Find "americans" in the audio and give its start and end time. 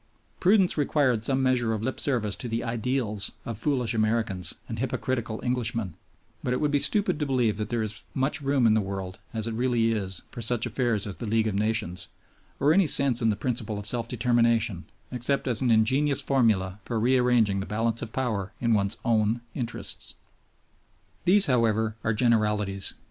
3.93-4.55